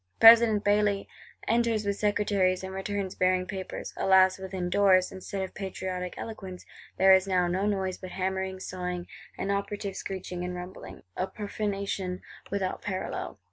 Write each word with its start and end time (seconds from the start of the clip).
—President 0.19 0.63
Bailly 0.63 1.07
enters 1.47 1.85
with 1.85 1.95
Secretaries; 1.95 2.63
and 2.63 2.73
returns 2.73 3.13
bearing 3.13 3.45
papers: 3.45 3.93
alas, 3.95 4.39
within 4.39 4.67
doors, 4.67 5.11
instead 5.11 5.43
of 5.43 5.53
patriotic 5.53 6.15
eloquence, 6.17 6.65
there 6.97 7.13
is 7.13 7.27
now 7.27 7.45
no 7.45 7.67
noise 7.67 7.99
but 7.99 8.09
hammering, 8.09 8.59
sawing, 8.59 9.05
and 9.37 9.51
operative 9.51 9.95
screeching 9.95 10.43
and 10.43 10.55
rumbling! 10.55 11.03
A 11.15 11.27
profanation 11.27 12.23
without 12.49 12.81
parallel. 12.81 13.37